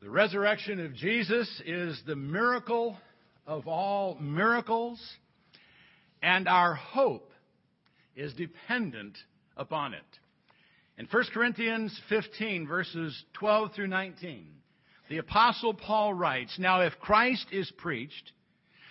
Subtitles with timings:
[0.00, 2.96] The resurrection of Jesus is the miracle
[3.48, 5.02] of all miracles,
[6.22, 7.32] and our hope
[8.14, 9.18] is dependent
[9.56, 10.04] upon it.
[10.98, 14.46] In 1 Corinthians 15, verses 12 through 19,
[15.08, 18.32] the Apostle Paul writes Now, if Christ is preached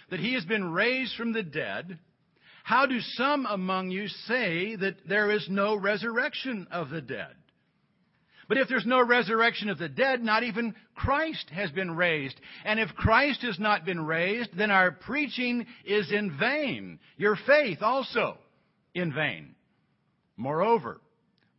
[0.09, 1.99] that he has been raised from the dead,
[2.65, 7.33] how do some among you say that there is no resurrection of the dead?
[8.47, 12.39] But if there's no resurrection of the dead, not even Christ has been raised.
[12.63, 16.99] And if Christ has not been raised, then our preaching is in vain.
[17.17, 18.37] Your faith also
[18.93, 19.55] in vain.
[20.37, 21.01] Moreover,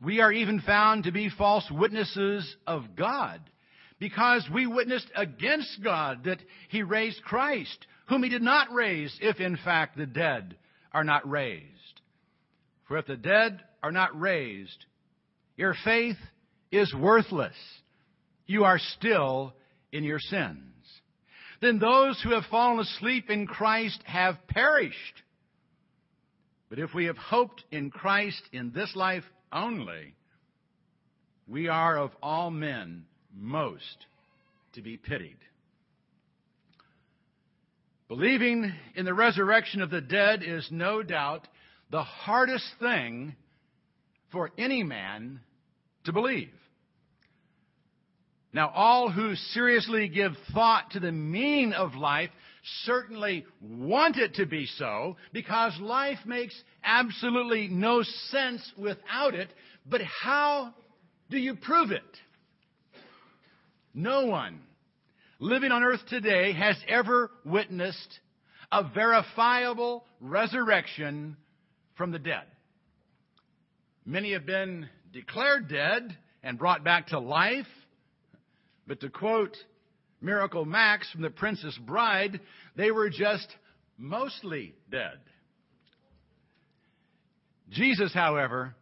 [0.02, 3.40] we are even found to be false witnesses of God,
[3.98, 9.40] because we witnessed against God that He raised Christ, whom He did not raise, if
[9.40, 10.56] in fact the dead
[10.92, 11.64] are not raised.
[12.86, 14.86] For if the dead are not raised,
[15.56, 16.16] your faith
[16.70, 17.56] is worthless.
[18.46, 19.54] You are still
[19.92, 20.62] in your sins.
[21.60, 25.22] Then those who have fallen asleep in Christ have perished.
[26.68, 30.14] But if we have hoped in Christ in this life only,
[31.46, 34.06] we are of all men most
[34.74, 35.38] to be pitied.
[38.08, 41.46] Believing in the resurrection of the dead is no doubt
[41.90, 43.34] the hardest thing
[44.30, 45.40] for any man
[46.08, 46.48] to believe.
[48.52, 52.30] Now, all who seriously give thought to the meaning of life
[52.84, 59.48] certainly want it to be so because life makes absolutely no sense without it.
[59.84, 60.74] But how
[61.30, 62.02] do you prove it?
[63.92, 64.60] No one
[65.38, 68.18] living on earth today has ever witnessed
[68.72, 71.36] a verifiable resurrection
[71.96, 72.44] from the dead.
[74.06, 77.66] Many have been declared dead and brought back to life.
[78.86, 79.56] But to quote
[80.20, 82.40] Miracle Max from The Princess Bride,
[82.76, 83.48] they were just
[83.96, 85.18] mostly dead.
[87.70, 88.74] Jesus, however,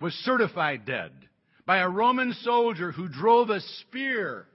[0.00, 1.12] was certified dead
[1.66, 4.46] by a Roman soldier who drove a spear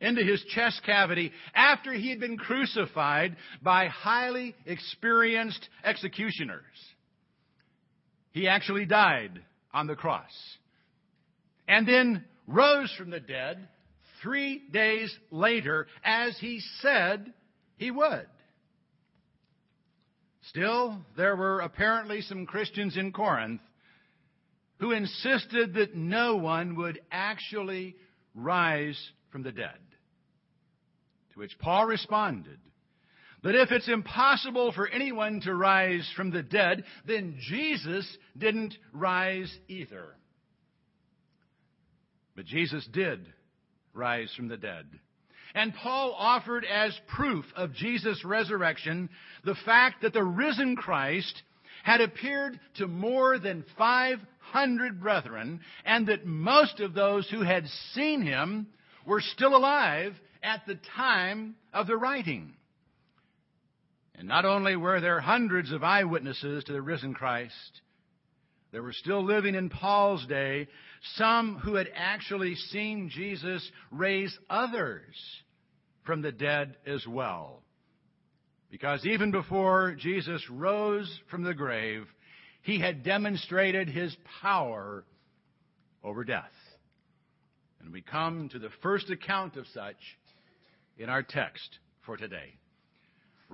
[0.00, 6.62] into his chest cavity after he had been crucified by highly experienced executioners.
[8.32, 9.40] He actually died
[9.74, 10.32] on the cross
[11.68, 13.68] and then rose from the dead
[14.22, 17.32] three days later, as he said
[17.76, 18.26] he would.
[20.48, 23.60] Still, there were apparently some Christians in Corinth
[24.78, 27.96] who insisted that no one would actually
[28.34, 28.98] rise
[29.30, 29.78] from the dead.
[31.32, 32.58] To which Paul responded
[33.44, 38.06] that if it's impossible for anyone to rise from the dead, then Jesus
[38.36, 40.16] didn't rise either.
[42.34, 43.20] But Jesus did
[43.92, 44.86] rise from the dead.
[45.54, 49.10] And Paul offered as proof of Jesus' resurrection
[49.44, 51.42] the fact that the risen Christ
[51.84, 58.22] had appeared to more than 500 brethren, and that most of those who had seen
[58.22, 58.68] him
[59.06, 62.54] were still alive at the time of the writing.
[64.16, 67.80] And not only were there hundreds of eyewitnesses to the risen Christ,
[68.70, 70.68] there were still living in Paul's day
[71.16, 75.14] some who had actually seen Jesus raise others
[76.04, 77.62] from the dead as well.
[78.70, 82.06] Because even before Jesus rose from the grave,
[82.62, 85.04] he had demonstrated his power
[86.02, 86.42] over death.
[87.80, 89.96] And we come to the first account of such
[90.98, 92.54] in our text for today.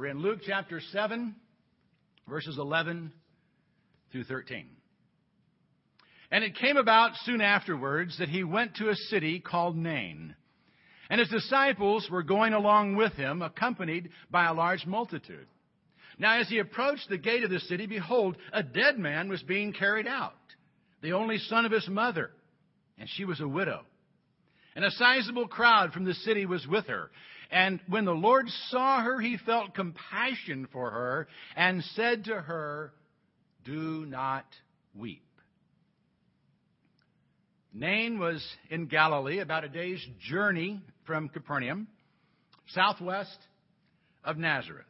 [0.01, 1.35] We're in Luke chapter 7,
[2.27, 3.13] verses 11
[4.11, 4.67] through 13.
[6.31, 10.35] And it came about soon afterwards that he went to a city called Nain.
[11.11, 15.47] And his disciples were going along with him, accompanied by a large multitude.
[16.19, 19.75] Now, as he approached the gate of the city, behold, a dead man was being
[19.75, 20.33] carried out,
[21.03, 22.31] the only son of his mother,
[22.99, 23.83] and she was a widow.
[24.75, 27.11] And a sizable crowd from the city was with her.
[27.51, 32.93] And when the Lord saw her, he felt compassion for her and said to her,
[33.65, 34.47] Do not
[34.95, 35.25] weep.
[37.73, 41.87] Nain was in Galilee, about a day's journey from Capernaum,
[42.69, 43.39] southwest
[44.25, 44.87] of Nazareth.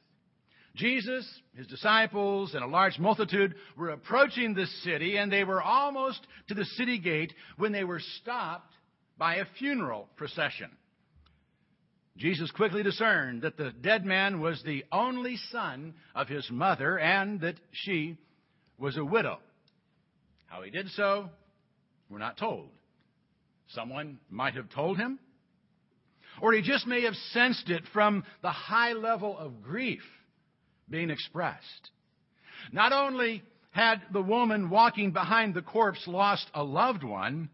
[0.77, 1.27] Jesus,
[1.57, 6.55] his disciples, and a large multitude were approaching the city, and they were almost to
[6.55, 8.73] the city gate when they were stopped
[9.19, 10.71] by a funeral procession.
[12.17, 17.41] Jesus quickly discerned that the dead man was the only son of his mother and
[17.41, 18.19] that she
[18.79, 19.39] was a widow.
[20.47, 21.31] How he did so,
[22.09, 22.69] we're not told.
[23.69, 25.19] Someone might have told him.
[26.43, 30.03] Or he just may have sensed it from the high level of grief
[30.89, 31.91] being expressed.
[32.73, 37.49] Not only had the woman walking behind the corpse lost a loved one,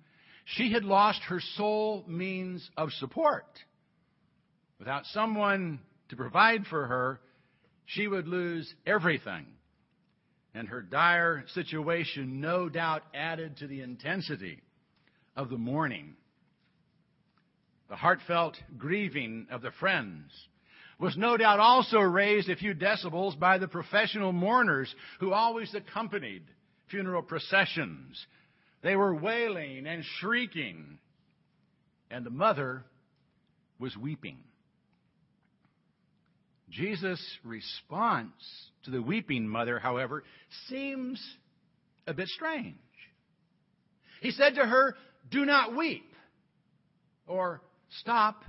[0.44, 3.44] she had lost her sole means of support.
[4.78, 7.20] Without someone to provide for her,
[7.87, 9.46] she would lose everything.
[10.55, 14.62] And her dire situation no doubt added to the intensity
[15.37, 16.14] of the mourning.
[17.88, 20.32] The heartfelt grieving of the friends
[20.99, 26.43] was no doubt also raised a few decibels by the professional mourners who always accompanied
[26.90, 28.26] funeral processions.
[28.82, 30.99] They were wailing and shrieking,
[32.11, 32.84] and the mother
[33.79, 34.38] was weeping.
[36.71, 38.33] Jesus' response
[38.85, 40.25] to the weeping mother, however,
[40.69, 41.23] seems
[42.07, 42.75] a bit strange.
[44.21, 44.97] He said to her,
[45.31, 46.11] Do not weep,
[47.27, 47.61] or
[48.01, 48.45] stop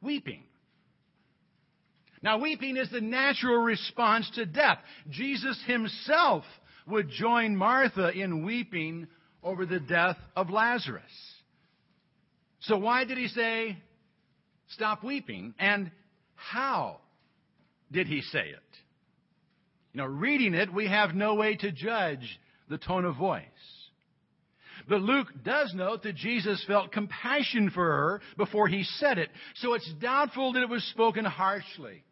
[0.00, 0.42] weeping.
[2.22, 4.78] Now, weeping is the natural response to death.
[5.10, 6.44] Jesus himself
[6.86, 9.06] would join Martha in weeping
[9.42, 11.02] over the death of Lazarus.
[12.60, 13.76] So, why did he say,
[14.70, 15.54] Stop weeping?
[15.58, 15.92] And
[16.36, 17.00] how
[17.90, 18.62] did he say it?
[19.92, 22.38] You know, reading it, we have no way to judge
[22.68, 23.42] the tone of voice.
[24.88, 29.74] But Luke does note that Jesus felt compassion for her before he said it, so
[29.74, 32.04] it's doubtful that it was spoken harshly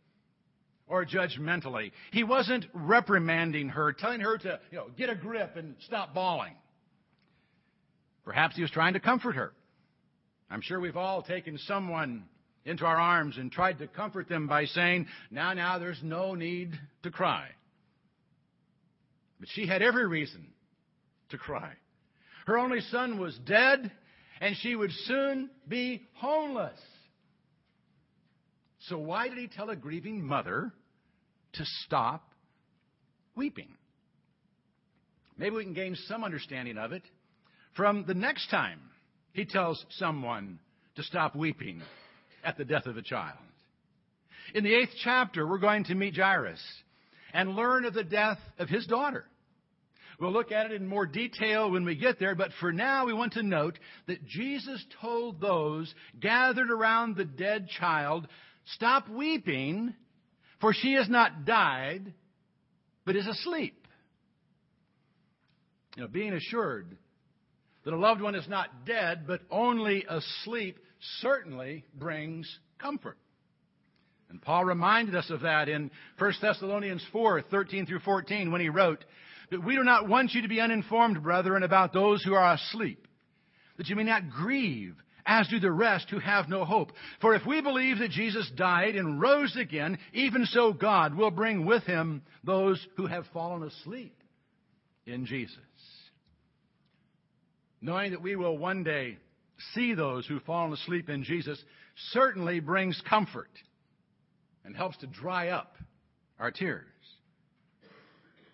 [0.86, 1.92] or judgmentally.
[2.12, 6.54] He wasn't reprimanding her, telling her to, you know, get a grip and stop bawling.
[8.24, 9.52] Perhaps he was trying to comfort her.
[10.50, 12.24] I'm sure we've all taken someone
[12.64, 16.78] into our arms and tried to comfort them by saying, Now, now, there's no need
[17.02, 17.48] to cry.
[19.38, 20.46] But she had every reason
[21.30, 21.72] to cry.
[22.46, 23.90] Her only son was dead,
[24.40, 26.78] and she would soon be homeless.
[28.80, 30.72] So, why did he tell a grieving mother
[31.54, 32.28] to stop
[33.34, 33.68] weeping?
[35.36, 37.02] Maybe we can gain some understanding of it
[37.74, 38.80] from the next time
[39.32, 40.60] he tells someone
[40.96, 41.82] to stop weeping
[42.44, 43.38] at the death of a child.
[44.54, 46.60] In the eighth chapter, we're going to meet Jairus
[47.32, 49.24] and learn of the death of his daughter.
[50.20, 53.12] We'll look at it in more detail when we get there, but for now we
[53.12, 58.28] want to note that Jesus told those gathered around the dead child,
[58.74, 59.92] Stop weeping,
[60.60, 62.14] for she has not died,
[63.04, 63.86] but is asleep.
[65.96, 66.96] You know, being assured
[67.84, 70.78] that a loved one is not dead, but only asleep,
[71.20, 73.18] certainly brings comfort.
[74.30, 78.68] And Paul reminded us of that in 1 Thessalonians 4 13 through 14 when he
[78.68, 79.04] wrote,
[79.50, 83.06] But we do not want you to be uninformed, brethren, about those who are asleep,
[83.76, 84.96] that you may not grieve,
[85.26, 86.92] as do the rest who have no hope.
[87.20, 91.64] For if we believe that Jesus died and rose again, even so God will bring
[91.64, 94.16] with him those who have fallen asleep
[95.06, 95.58] in Jesus.
[97.80, 99.18] Knowing that we will one day
[99.74, 101.62] see those who've fallen asleep in Jesus
[102.12, 103.50] certainly brings comfort
[104.64, 105.76] and helps to dry up
[106.38, 106.84] our tears.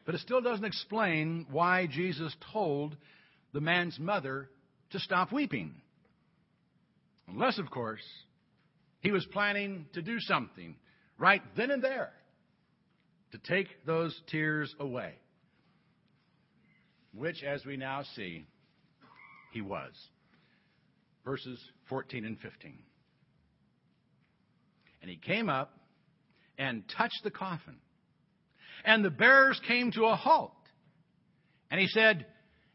[0.05, 2.97] But it still doesn't explain why Jesus told
[3.53, 4.49] the man's mother
[4.91, 5.75] to stop weeping.
[7.29, 8.03] Unless, of course,
[9.01, 10.77] he was planning to do something
[11.19, 12.13] right then and there
[13.33, 15.15] to take those tears away.
[17.15, 18.47] Which, as we now see,
[19.53, 19.93] he was
[21.25, 21.59] verses
[21.89, 22.79] 14 and 15.
[25.03, 25.73] And he came up
[26.59, 27.77] and touched the coffin.
[28.85, 30.53] And the bearers came to a halt.
[31.71, 32.27] And he said,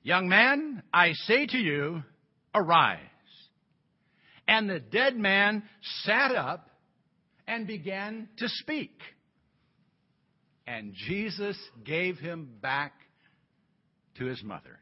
[0.04, 2.04] Young man, I say to you,
[2.54, 3.00] arise.
[4.48, 5.64] And the dead man
[6.04, 6.70] sat up
[7.48, 9.00] and began to speak.
[10.68, 12.94] And Jesus gave him back
[14.18, 14.80] to his mother.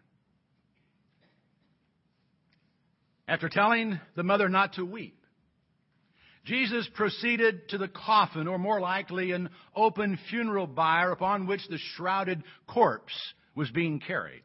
[3.28, 5.18] After telling the mother not to weep,
[6.46, 11.78] Jesus proceeded to the coffin, or more likely an open funeral bier upon which the
[11.96, 14.44] shrouded corpse was being carried.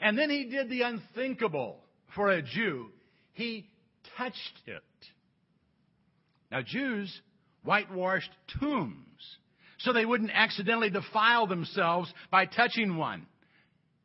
[0.00, 1.84] And then he did the unthinkable
[2.16, 2.90] for a Jew.
[3.34, 3.68] He
[4.16, 4.82] touched it.
[6.50, 7.20] Now, Jews
[7.62, 9.36] whitewashed tombs
[9.78, 13.26] so they wouldn't accidentally defile themselves by touching one.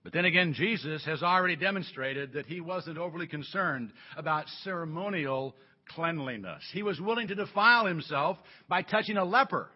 [0.05, 5.55] But then again, Jesus has already demonstrated that he wasn't overly concerned about ceremonial
[5.89, 6.61] cleanliness.
[6.73, 8.37] He was willing to defile himself
[8.69, 9.67] by touching a leper.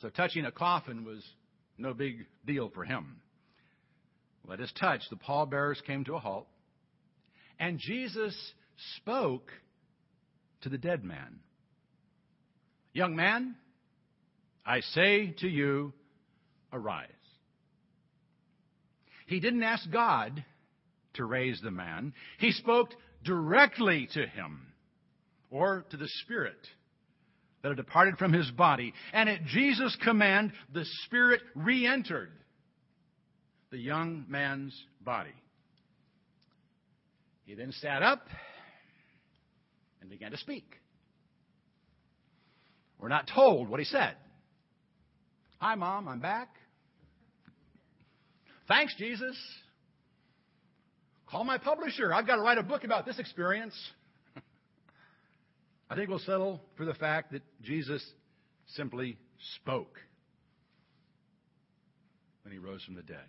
[0.00, 1.20] So touching a coffin was
[1.76, 3.16] no big deal for him.
[4.46, 6.46] Let us touch, the pallbearers came to a halt,
[7.58, 8.36] and Jesus
[8.98, 9.50] spoke
[10.60, 11.40] to the dead man,
[12.92, 13.56] Young man,
[14.64, 15.92] I say to you,
[16.72, 17.08] arise.
[19.26, 20.44] He didn't ask God
[21.14, 22.12] to raise the man.
[22.38, 22.90] He spoke
[23.24, 24.66] directly to him
[25.50, 26.58] or to the spirit
[27.62, 28.92] that had departed from his body.
[29.12, 32.32] And at Jesus' command, the spirit re entered
[33.70, 35.34] the young man's body.
[37.46, 38.26] He then sat up
[40.00, 40.64] and began to speak.
[42.98, 44.16] We're not told what he said.
[45.58, 46.48] Hi, Mom, I'm back.
[48.66, 49.36] Thanks, Jesus.
[51.26, 52.12] Call my publisher.
[52.12, 53.74] I've got to write a book about this experience.
[55.90, 58.04] I think we'll settle for the fact that Jesus
[58.68, 59.18] simply
[59.56, 59.98] spoke
[62.42, 63.26] when he rose from the dead.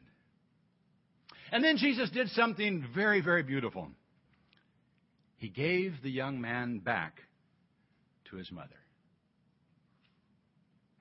[1.51, 3.89] And then Jesus did something very, very beautiful.
[5.37, 7.19] He gave the young man back
[8.29, 8.69] to his mother.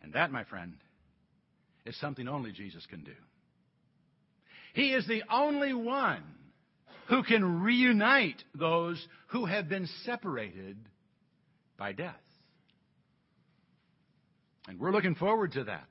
[0.03, 0.75] And that, my friend,
[1.87, 3.15] is something only Jesus can do.
[4.75, 6.23] He is the only one
[7.09, 10.77] who can reunite those who have been separated
[11.79, 12.15] by death.
[14.67, 15.85] And we're looking forward to that.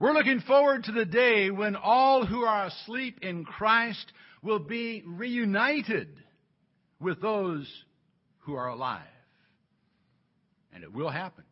[0.00, 4.12] We're looking forward to the day when all who are asleep in Christ
[4.42, 6.08] will be reunited
[7.00, 7.70] with those
[8.40, 9.02] who are alive.
[10.72, 11.44] And it will happen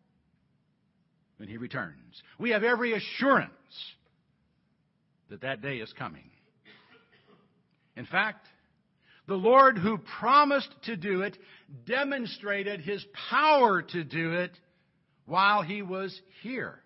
[1.37, 2.23] when He returns.
[2.39, 3.51] We have every assurance
[5.31, 6.31] that that day is coming.
[7.97, 8.47] In fact,
[9.27, 11.39] the Lord who promised to do it
[11.87, 14.53] demonstrated his power to do it
[15.27, 16.79] while he was here.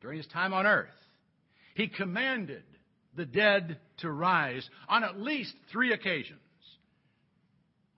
[0.00, 0.88] During his time on earth,
[1.74, 2.62] he commanded
[3.16, 6.38] the dead to rise on at least three occasions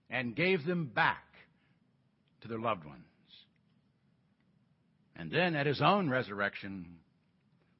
[0.09, 1.23] and gave them back
[2.41, 3.03] to their loved ones.
[5.15, 6.99] And then at his own resurrection,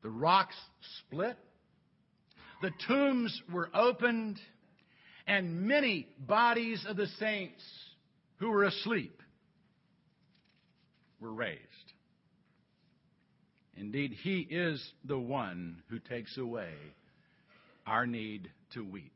[0.07, 0.55] the rocks
[0.99, 1.37] split,
[2.61, 4.39] the tombs were opened,
[5.27, 7.61] and many bodies of the saints
[8.37, 9.21] who were asleep
[11.19, 11.59] were raised.
[13.75, 16.71] Indeed, he is the one who takes away
[17.85, 19.11] our need to weep.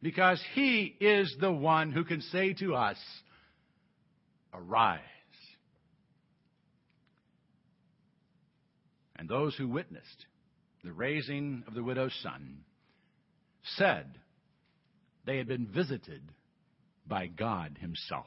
[0.00, 2.96] Because he is the one who can say to us,
[4.54, 5.00] Arise.
[9.24, 10.26] And those who witnessed
[10.84, 12.58] the raising of the widow's son
[13.78, 14.04] said
[15.24, 16.20] they had been visited
[17.06, 18.26] by God Himself.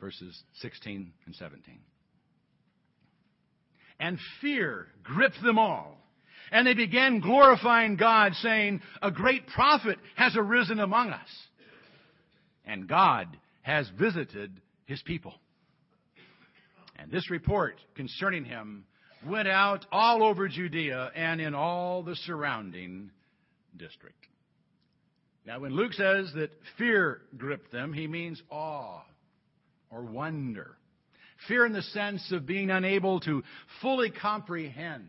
[0.00, 1.80] Verses 16 and 17.
[3.98, 5.98] And fear gripped them all.
[6.52, 11.28] And they began glorifying God, saying, A great prophet has arisen among us.
[12.64, 15.34] And God has visited his people.
[16.94, 18.84] And this report concerning him
[19.26, 23.10] went out all over Judea and in all the surrounding
[23.76, 24.26] district.
[25.46, 29.02] Now, when Luke says that fear gripped them, he means awe
[29.90, 30.76] or wonder.
[31.48, 33.44] Fear in the sense of being unable to
[33.80, 35.08] fully comprehend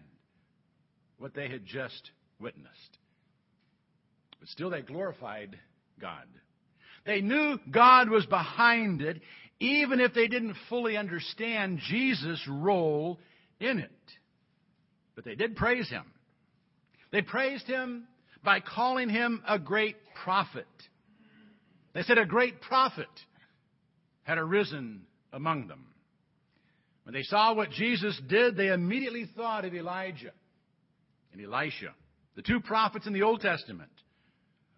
[1.17, 2.97] what they had just witnessed.
[4.39, 5.57] But still, they glorified
[5.99, 6.25] God.
[7.05, 9.21] They knew God was behind it,
[9.59, 13.19] even if they didn't fully understand Jesus' role
[13.59, 13.91] in it.
[15.15, 16.05] But they did praise him.
[17.11, 18.07] They praised him
[18.43, 20.67] by calling him a great prophet.
[21.93, 23.07] They said a great prophet
[24.23, 25.01] had arisen
[25.33, 25.85] among them.
[27.03, 30.33] When they saw what Jesus did, they immediately thought of Elijah
[31.31, 31.93] and Elisha,
[32.35, 33.91] the two prophets in the Old Testament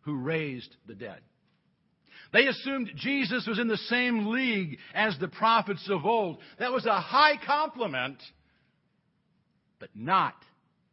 [0.02, 1.20] who raised the dead.
[2.32, 6.38] They assumed Jesus was in the same league as the prophets of old.
[6.60, 8.22] That was a high compliment
[9.80, 10.36] but not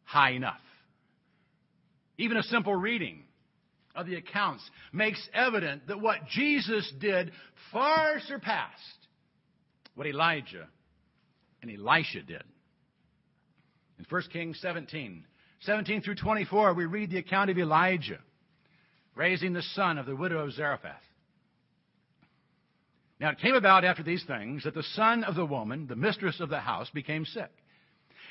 [0.03, 0.59] high enough.
[2.17, 3.23] Even a simple reading
[3.95, 7.31] of the accounts makes evident that what Jesus did
[7.71, 9.07] far surpassed
[9.95, 10.67] what Elijah
[11.61, 12.43] and Elisha did.
[13.99, 15.25] In 1 Kings 17,
[15.61, 18.19] 17 through 24, we read the account of Elijah
[19.15, 21.01] raising the son of the widow of Zarephath.
[23.19, 26.39] Now it came about after these things that the son of the woman, the mistress
[26.39, 27.49] of the house, became sick.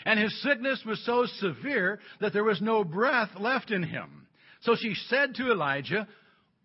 [0.07, 4.29] And his sickness was so severe that there was no breath left in him.
[4.61, 6.07] So she said to Elijah,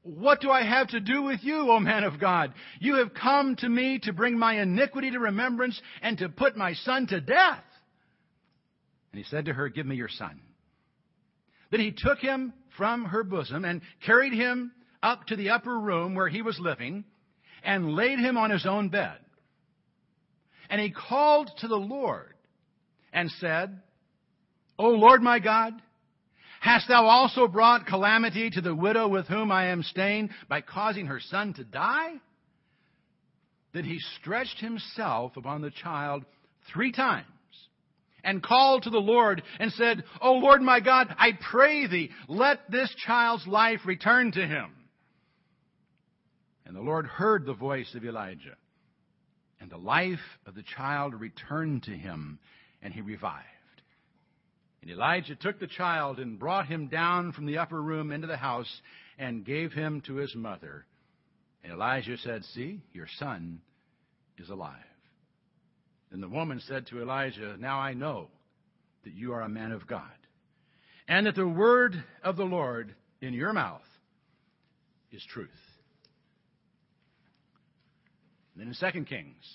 [0.04, 2.54] What do I have to do with you, O man of God?
[2.80, 6.74] You have come to me to bring my iniquity to remembrance and to put my
[6.74, 7.64] son to death.
[9.12, 10.40] And he said to her, Give me your son.
[11.72, 14.72] Then he took him from her bosom and carried him
[15.02, 17.06] up to the upper room where he was living.
[17.64, 19.18] and laid him on his own bed.
[20.70, 22.31] And he called to the Lord
[23.14, 23.80] and said,
[24.78, 25.74] O Lord my God,
[26.60, 31.08] hast thou also brought calamity to the widow with whom I am staying by causing
[31.08, 32.14] her son to die?
[33.74, 36.26] Then he stretched himself upon the child
[36.74, 37.26] three times
[38.24, 42.70] and called to the Lord and said, O Lord my God, I pray thee, let
[42.70, 44.72] this child's life return to him.
[46.66, 48.56] And the Lord heard the voice of Elijah,
[49.60, 52.40] and the life of the child returned to him,
[52.82, 53.46] and he revived.
[54.82, 58.38] And Elijah took the child and brought him down from the upper room into the
[58.38, 58.82] house
[59.18, 60.86] and gave him to his mother.
[61.64, 63.62] And Elijah said, See, your son
[64.38, 64.76] is alive.
[66.10, 68.28] Then the woman said to Elijah, Now I know
[69.04, 70.04] that you are a man of God,
[71.08, 73.82] and that the word of the Lord in your mouth
[75.12, 75.50] is truth.
[78.54, 79.46] And then in 2 Kings,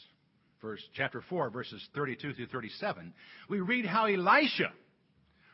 [0.61, 3.13] verse, chapter 4, verses 32 through 37,
[3.49, 4.73] we read how Elisha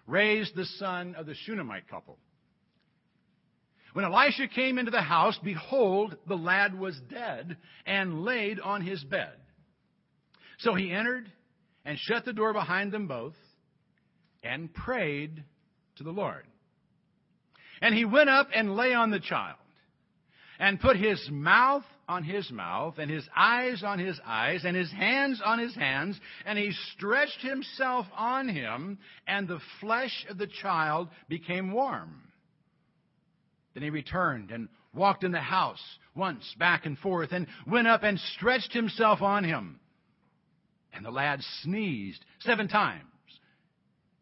[0.07, 2.19] raised the son of the Shunammite couple.
[3.93, 9.05] When Elisha came into the house, behold, the lad was dead and laid on his
[9.05, 9.35] bed.
[10.59, 11.31] So he entered
[11.85, 13.35] and shut the door behind them both
[14.43, 15.45] and prayed
[15.97, 16.45] to the Lord.
[17.81, 19.59] And he went up and lay on the child
[20.59, 24.93] and put his mouth on his mouth and his eyes on his eyes and his
[24.93, 30.47] hands on his hands and he stretched himself on him and the flesh of the
[30.47, 32.23] child became warm.
[33.73, 35.83] Then he returned and walked in the house
[36.15, 39.81] once back and forth and went up and stretched himself on him.
[40.93, 43.03] And the lad sneezed seven times.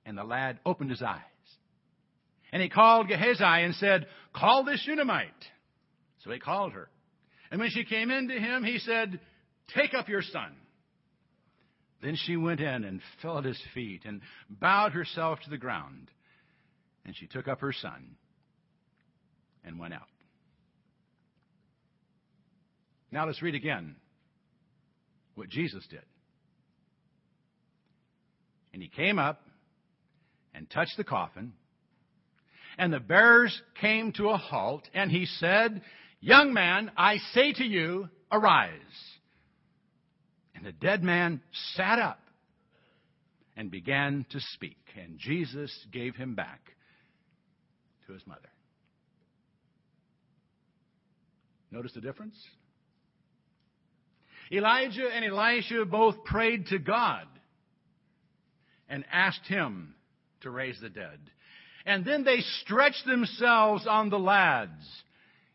[0.07, 1.21] And the lad opened his eyes.
[2.53, 5.31] And he called Gehazi and said, Call this Shunammite.
[6.23, 6.89] So he called her.
[7.51, 9.19] And when she came in to him, he said,
[9.75, 10.53] Take up your son.
[12.03, 16.11] Then she went in and fell at his feet and bowed herself to the ground.
[17.05, 18.17] And she took up her son
[19.65, 20.09] and went out.
[23.13, 23.97] Now let's read again
[25.35, 26.03] what Jesus did.
[28.73, 29.43] And he came up
[30.55, 31.53] and touched the coffin.
[32.79, 35.83] And the bearers came to a halt, and he said,
[36.21, 38.73] Young man, I say to you, arise.
[40.55, 41.41] And the dead man
[41.75, 42.21] sat up
[43.57, 46.61] and began to speak, and Jesus gave him back
[48.07, 48.41] to his mother.
[51.71, 52.37] Notice the difference?
[54.53, 57.27] Elijah and Elisha both prayed to God
[58.89, 59.95] and asked him
[60.41, 61.19] to raise the dead.
[61.87, 64.85] And then they stretched themselves on the lads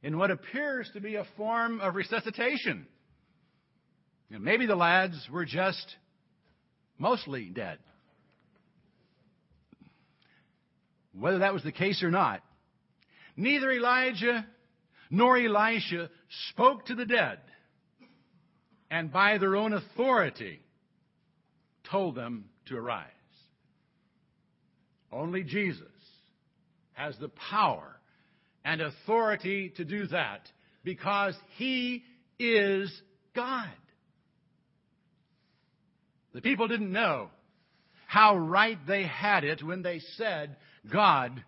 [0.05, 2.85] in what appears to be a form of resuscitation.
[4.31, 5.95] And maybe the lads were just
[6.99, 7.79] mostly dead.
[11.11, 12.43] Whether that was the case or not,
[13.35, 14.45] neither Elijah
[15.09, 16.11] nor Elisha
[16.51, 17.39] spoke to the dead
[18.91, 20.59] and by their own authority
[21.89, 23.07] told them to arise.
[25.11, 25.87] Only Jesus
[26.93, 27.94] has the power
[28.65, 30.41] and authority to do that
[30.83, 32.03] because he
[32.39, 32.91] is
[33.35, 33.69] God.
[36.33, 37.29] The people didn't know
[38.07, 40.57] how right they had it when they said,
[40.91, 41.43] God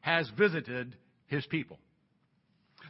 [0.00, 0.94] has visited
[1.26, 1.78] his people.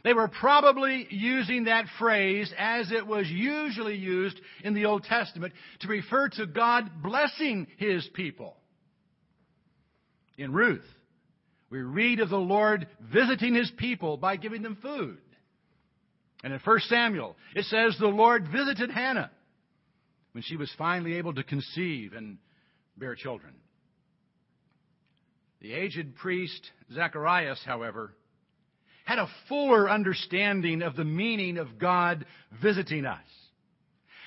[0.03, 5.53] They were probably using that phrase as it was usually used in the Old Testament
[5.81, 8.55] to refer to God blessing his people.
[10.37, 10.85] In Ruth,
[11.69, 15.17] we read of the Lord visiting his people by giving them food.
[16.43, 19.31] And in 1 Samuel, it says the Lord visited Hannah
[20.31, 22.37] when she was finally able to conceive and
[22.97, 23.53] bear children.
[25.61, 28.13] The aged priest Zacharias, however,
[29.05, 32.25] had a fuller understanding of the meaning of God
[32.61, 33.19] visiting us.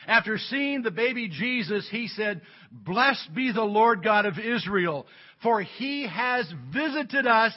[0.06, 5.06] After seeing the baby Jesus, he said, Blessed be the Lord God of Israel,
[5.42, 7.54] for he has visited us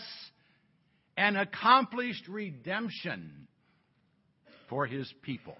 [1.17, 3.47] and accomplished redemption
[4.69, 5.58] for his people.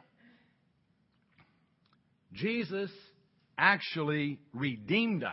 [2.34, 2.92] Jesus
[3.58, 5.32] actually redeemed us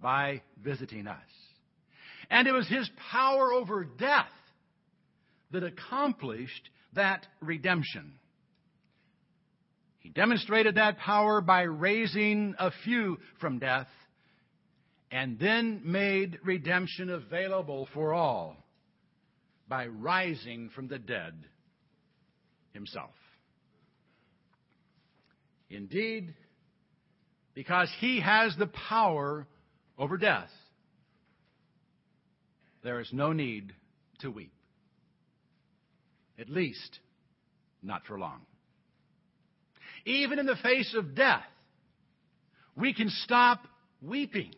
[0.00, 1.16] by visiting us.
[2.30, 4.26] And it was his power over death
[5.50, 8.12] that accomplished that redemption.
[10.00, 13.88] He demonstrated that power by raising a few from death
[15.10, 18.56] and then made redemption available for all
[19.68, 21.34] by rising from the dead
[22.72, 23.14] himself.
[25.68, 26.34] Indeed,
[27.54, 29.46] because he has the power
[29.98, 30.50] over death,
[32.82, 33.74] there is no need
[34.20, 34.52] to weep.
[36.38, 37.00] At least,
[37.82, 38.46] not for long.
[40.04, 41.44] Even in the face of death,
[42.76, 43.66] we can stop
[44.02, 44.54] weeping.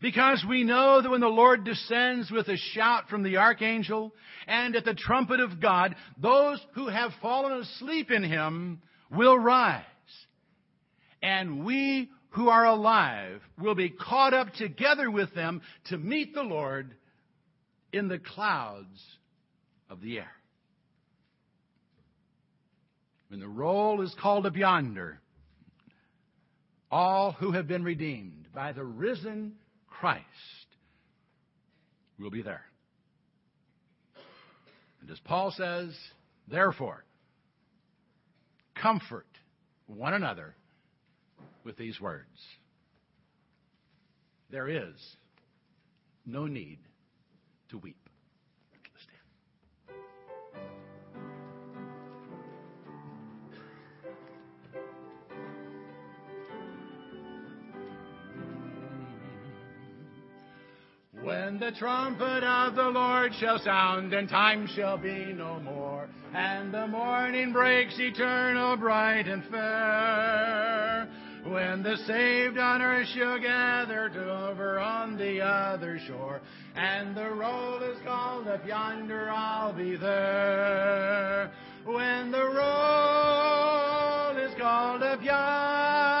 [0.00, 4.12] Because we know that when the Lord descends with a shout from the archangel
[4.46, 9.84] and at the trumpet of God, those who have fallen asleep in him will rise.
[11.22, 16.42] And we who are alive will be caught up together with them to meet the
[16.42, 16.94] Lord
[17.92, 19.02] in the clouds
[19.88, 20.32] of the air.
[23.28, 25.20] When the roll is called up yonder,
[26.90, 29.54] all who have been redeemed by the risen
[29.88, 30.24] Christ
[32.18, 32.64] will be there.
[35.00, 35.96] And as Paul says,
[36.48, 37.04] therefore,
[38.80, 39.26] comfort
[39.86, 40.54] one another
[41.64, 42.26] with these words.
[44.50, 44.94] There is
[46.24, 46.78] no need
[47.70, 48.05] to weep.
[61.26, 66.72] When the trumpet of the Lord shall sound, and time shall be no more, and
[66.72, 71.08] the morning breaks eternal, bright and fair.
[71.42, 76.42] When the saved on earth shall gather to over on the other shore,
[76.76, 81.50] and the roll is called up yonder, I'll be there.
[81.84, 86.16] When the roll is called up yonder,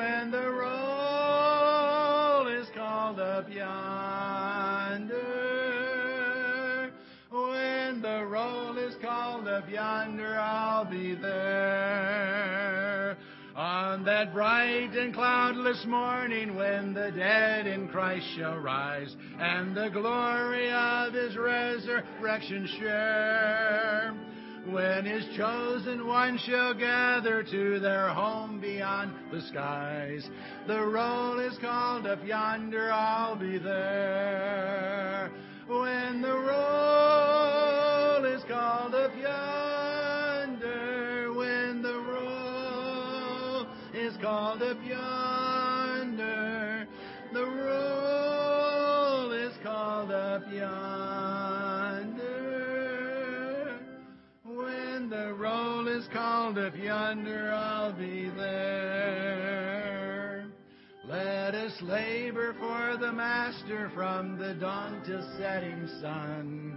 [0.00, 5.20] when the roll is called up yonder,
[7.30, 13.18] when the roll is called up yonder, I'll be there.
[13.54, 19.90] On that bright and cloudless morning when the dead in Christ shall rise and the
[19.90, 24.14] glory of his resurrection share.
[24.66, 30.28] When his chosen ones shall gather to their home beyond the skies,
[30.66, 35.30] the roll is called up yonder, I'll be there.
[35.66, 40.62] When the roll is called up yonder,
[41.32, 45.19] when the roll is called up yonder,
[65.04, 66.76] the till setting sun.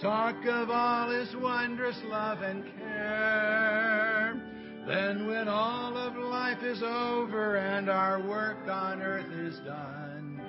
[0.00, 4.40] Talk of all His wondrous love and care.
[4.86, 10.40] Then, when all of life is over and our work on earth is done,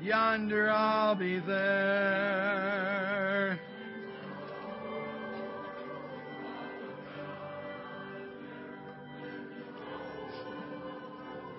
[0.00, 2.72] yonder I'll be there.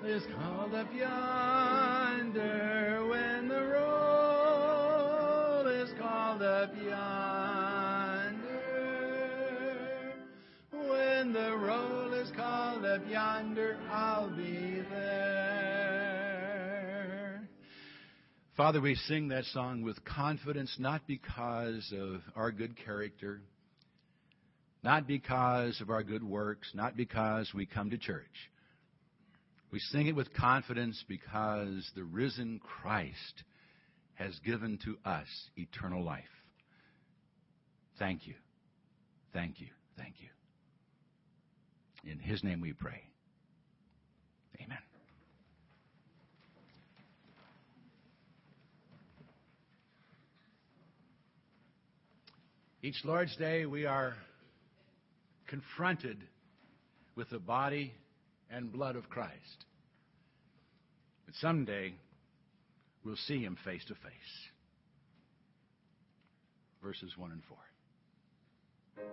[0.06, 2.73] is called up yonder
[18.56, 23.42] Father, we sing that song with confidence, not because of our good character,
[24.84, 28.52] not because of our good works, not because we come to church.
[29.72, 33.44] We sing it with confidence because the risen Christ
[34.13, 36.24] has given to us eternal life.
[37.98, 38.36] Thank you.
[39.34, 39.68] Thank you.
[39.98, 42.12] Thank you.
[42.12, 43.02] In His name we pray.
[44.62, 44.78] Amen.
[52.86, 54.13] Each Lord's Day, we are
[55.48, 56.17] confronted
[57.15, 57.93] with the body
[58.52, 59.65] and blood of Christ.
[61.26, 61.93] But someday,
[63.06, 64.50] we'll see him face to face.
[66.84, 67.41] Verses 1 and
[68.98, 69.06] 4.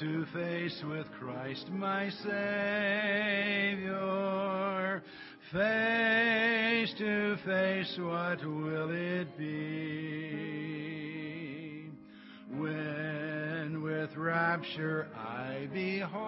[0.00, 2.32] To face with Christ, my Savior.
[5.52, 10.28] Face to face, what will it be?
[12.56, 16.20] When with rapture I behold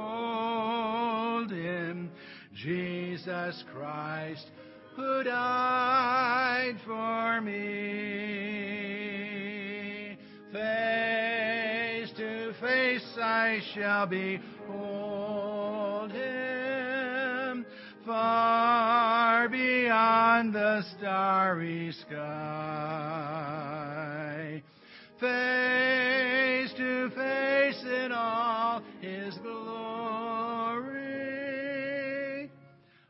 [1.52, 2.10] Him,
[2.54, 4.50] Jesus Christ,
[4.96, 8.40] who died for me.
[10.52, 11.29] Face
[13.20, 14.50] I shall behold
[16.12, 17.66] Him,
[18.06, 22.20] far beyond the starry sky.
[25.20, 29.70] Face to face in all His glory,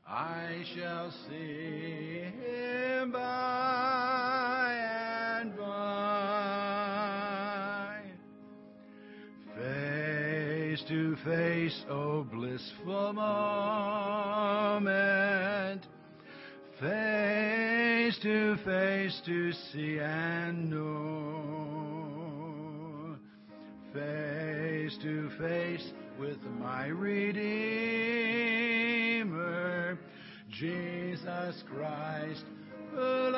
[0.08, 2.09] I shall see
[11.88, 13.86] oh blissful moment.
[16.80, 21.50] Face to face to see and know.
[23.92, 27.48] Face to face with my Redeemer,
[30.48, 32.44] Jesus Christ,
[32.92, 33.30] who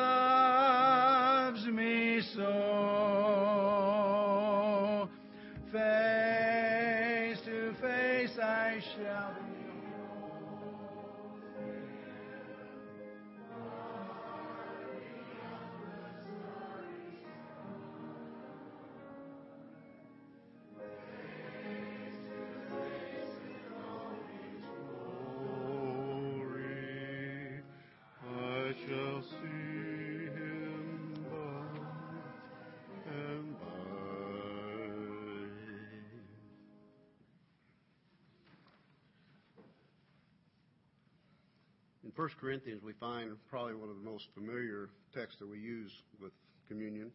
[42.15, 45.91] In 1 Corinthians, we find probably one of the most familiar texts that we use
[46.21, 46.33] with
[46.69, 47.11] communion.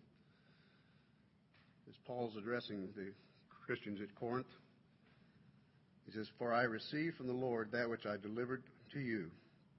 [1.87, 3.11] As Paul's addressing the
[3.65, 4.47] Christians at Corinth,
[6.05, 9.29] he says, For I received from the Lord that which I delivered to you,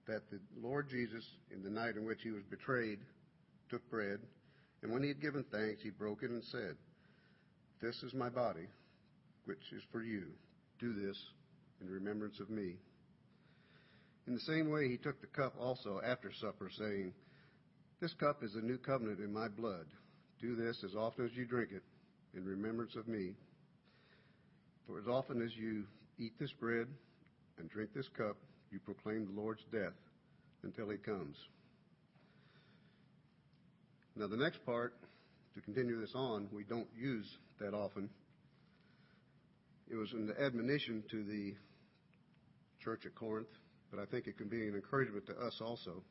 [0.07, 3.01] that the Lord Jesus, in the night in which he was betrayed,
[3.71, 4.21] took bread,
[4.83, 6.77] and when he had given thanks, he broke it and said,
[7.83, 8.69] This is my body,
[9.47, 10.27] which is for you.
[10.79, 11.19] Do this
[11.81, 12.77] in remembrance of me.
[14.29, 17.15] In the same way, he took the cup also after supper, saying,
[17.99, 19.87] This cup is the new covenant in my blood.
[20.39, 21.83] Do this as often as you drink it
[22.37, 23.33] in remembrance of me.
[24.87, 25.85] For as often as you
[26.19, 26.89] eat this bread
[27.59, 28.37] and drink this cup,
[28.71, 29.97] you proclaim the Lord's death
[30.63, 31.37] until he comes.
[34.15, 34.93] Now, the next part,
[35.55, 38.11] to continue this on, we don't use that often.
[39.91, 41.55] It was an admonition to the
[42.85, 43.49] church at Corinth,
[43.91, 46.03] but I think it can be an encouragement to us also.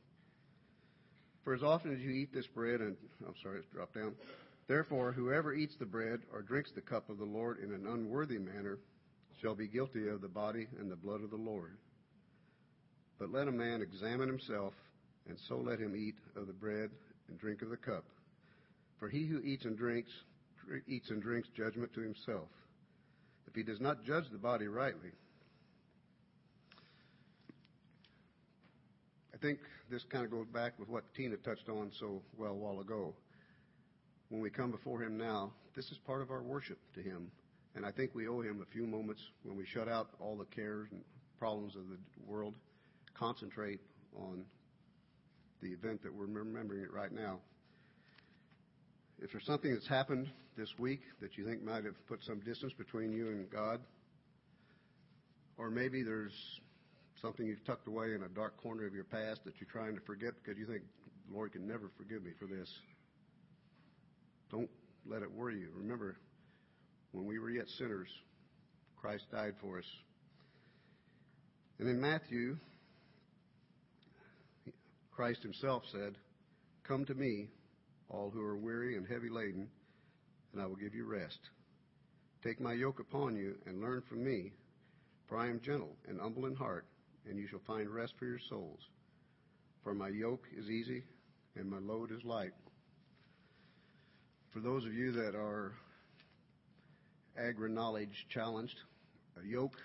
[1.44, 4.16] For as often as you eat this bread, and I'm sorry, it's dropped down.
[4.68, 8.38] Therefore, whoever eats the bread or drinks the cup of the Lord in an unworthy
[8.38, 8.80] manner
[9.42, 11.78] shall be guilty of the body and the blood of the Lord.
[13.20, 14.74] But let a man examine himself,
[15.30, 16.90] and so let him eat of the bread
[17.30, 18.04] and drink of the cup.
[19.00, 20.12] For he who eats and drinks
[20.88, 22.50] eats and drinks judgment to himself.
[23.48, 25.12] If he does not judge the body rightly,
[29.38, 29.60] I think
[29.92, 33.14] this kind of goes back with what Tina touched on so well a while ago.
[34.30, 37.30] When we come before Him now, this is part of our worship to Him.
[37.76, 40.46] And I think we owe Him a few moments when we shut out all the
[40.46, 41.02] cares and
[41.38, 42.56] problems of the world,
[43.14, 43.80] concentrate
[44.16, 44.44] on
[45.62, 47.38] the event that we're remembering it right now.
[49.22, 52.74] If there's something that's happened this week that you think might have put some distance
[52.74, 53.82] between you and God,
[55.60, 56.34] or maybe there's
[57.22, 60.02] something you've tucked away in a dark corner of your past that you're trying to
[60.02, 60.84] forget because you think
[61.32, 62.70] Lord can never forgive me for this.
[64.52, 64.70] Don't
[65.06, 65.70] let it worry you.
[65.76, 66.18] Remember,
[67.12, 68.10] when we were yet sinners,
[68.96, 69.86] Christ died for us.
[71.80, 72.58] And in Matthew,
[75.12, 76.16] Christ himself said,
[76.88, 77.50] Come to me,
[78.10, 79.68] all who are weary and heavy laden,
[80.54, 81.40] and I will give you rest.
[82.44, 84.54] Take my yoke upon you and learn from me,
[85.28, 86.86] for I am gentle and humble in heart,
[87.30, 88.80] and you shall find rest for your souls.
[89.84, 91.04] For my yoke is easy
[91.56, 92.52] and my load is light.
[94.52, 95.74] For those of you that are
[97.38, 98.80] agri knowledge challenged,
[99.42, 99.78] a yoke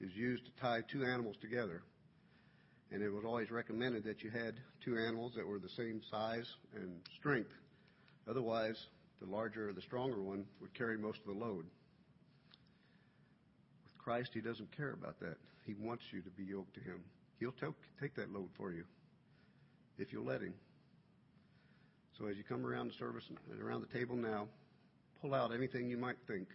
[0.00, 1.82] is used to tie two animals together.
[2.92, 6.46] And it was always recommended that you had two animals that were the same size
[6.74, 7.52] and strength.
[8.28, 8.76] Otherwise,
[9.20, 11.66] the larger or the stronger one would carry most of the load.
[13.84, 15.36] With Christ, He doesn't care about that.
[15.66, 17.04] He wants you to be yoked to Him.
[17.38, 17.54] He'll
[18.00, 18.84] take that load for you
[19.98, 20.54] if you'll let Him.
[22.18, 24.46] So as you come around the service and around the table now,
[25.22, 26.48] pull out anything you might think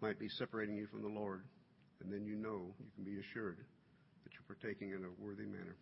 [0.00, 1.42] might be separating you from the Lord.
[2.02, 3.58] And then you know, you can be assured
[4.24, 5.76] that you're partaking in a worthy manner.